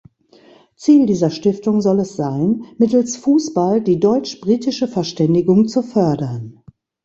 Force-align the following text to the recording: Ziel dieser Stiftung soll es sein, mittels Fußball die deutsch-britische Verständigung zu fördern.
Ziel 0.75 1.05
dieser 1.05 1.29
Stiftung 1.29 1.79
soll 1.79 1.99
es 1.99 2.15
sein, 2.15 2.65
mittels 2.79 3.17
Fußball 3.17 3.81
die 3.83 3.99
deutsch-britische 3.99 4.87
Verständigung 4.87 5.67
zu 5.67 5.83
fördern. 5.83 6.63